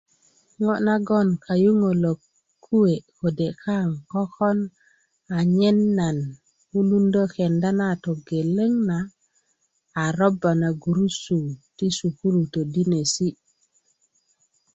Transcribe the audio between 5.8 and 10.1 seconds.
nan wulundö kenda na togeleŋ na a